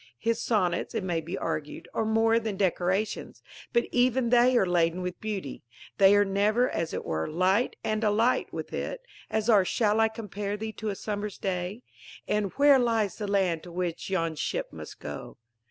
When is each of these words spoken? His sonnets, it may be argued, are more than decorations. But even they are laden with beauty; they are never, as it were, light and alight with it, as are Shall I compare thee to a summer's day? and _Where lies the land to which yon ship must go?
His 0.17 0.41
sonnets, 0.41 0.95
it 0.95 1.03
may 1.03 1.21
be 1.21 1.37
argued, 1.37 1.87
are 1.93 2.05
more 2.05 2.39
than 2.39 2.57
decorations. 2.57 3.43
But 3.71 3.83
even 3.91 4.31
they 4.31 4.57
are 4.57 4.65
laden 4.65 5.03
with 5.03 5.21
beauty; 5.21 5.61
they 5.99 6.15
are 6.15 6.25
never, 6.25 6.67
as 6.67 6.91
it 6.91 7.05
were, 7.05 7.27
light 7.27 7.75
and 7.83 8.03
alight 8.03 8.51
with 8.51 8.73
it, 8.73 9.01
as 9.29 9.47
are 9.47 9.63
Shall 9.63 9.99
I 9.99 10.07
compare 10.07 10.57
thee 10.57 10.71
to 10.73 10.89
a 10.89 10.95
summer's 10.95 11.37
day? 11.37 11.83
and 12.27 12.51
_Where 12.55 12.83
lies 12.83 13.17
the 13.19 13.27
land 13.27 13.61
to 13.61 13.71
which 13.71 14.09
yon 14.09 14.33
ship 14.33 14.73
must 14.73 14.99
go? 14.99 15.37